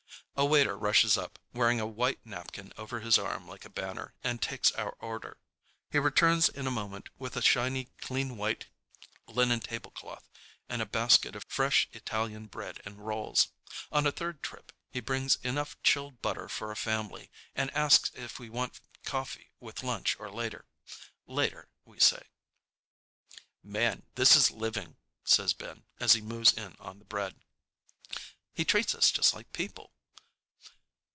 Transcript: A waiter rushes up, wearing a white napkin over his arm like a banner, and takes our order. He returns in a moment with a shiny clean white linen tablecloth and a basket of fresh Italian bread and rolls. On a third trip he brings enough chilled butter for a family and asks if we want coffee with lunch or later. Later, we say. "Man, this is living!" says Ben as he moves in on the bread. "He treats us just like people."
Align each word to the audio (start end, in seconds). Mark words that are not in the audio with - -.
A 0.37 0.45
waiter 0.45 0.75
rushes 0.75 1.19
up, 1.19 1.37
wearing 1.53 1.79
a 1.79 1.85
white 1.85 2.19
napkin 2.25 2.73
over 2.75 2.99
his 3.01 3.19
arm 3.19 3.47
like 3.47 3.63
a 3.63 3.69
banner, 3.69 4.15
and 4.23 4.41
takes 4.41 4.71
our 4.71 4.93
order. 4.93 5.37
He 5.91 5.99
returns 5.99 6.49
in 6.49 6.65
a 6.65 6.71
moment 6.71 7.09
with 7.19 7.37
a 7.37 7.43
shiny 7.43 7.89
clean 7.99 8.37
white 8.37 8.65
linen 9.27 9.59
tablecloth 9.59 10.27
and 10.67 10.81
a 10.81 10.87
basket 10.87 11.35
of 11.35 11.45
fresh 11.47 11.87
Italian 11.91 12.47
bread 12.47 12.81
and 12.85 13.05
rolls. 13.05 13.49
On 13.91 14.07
a 14.07 14.11
third 14.11 14.41
trip 14.41 14.71
he 14.89 14.99
brings 14.99 15.35
enough 15.43 15.77
chilled 15.83 16.23
butter 16.23 16.49
for 16.49 16.71
a 16.71 16.75
family 16.75 17.29
and 17.53 17.69
asks 17.75 18.09
if 18.15 18.39
we 18.39 18.49
want 18.49 18.81
coffee 19.03 19.51
with 19.59 19.83
lunch 19.83 20.19
or 20.19 20.31
later. 20.31 20.65
Later, 21.27 21.69
we 21.85 21.99
say. 21.99 22.29
"Man, 23.61 24.07
this 24.15 24.35
is 24.35 24.49
living!" 24.49 24.95
says 25.23 25.53
Ben 25.53 25.83
as 25.99 26.13
he 26.13 26.21
moves 26.21 26.51
in 26.51 26.75
on 26.79 26.97
the 26.97 27.05
bread. 27.05 27.35
"He 28.55 28.65
treats 28.65 28.95
us 28.95 29.11
just 29.11 29.35
like 29.35 29.53
people." 29.53 29.93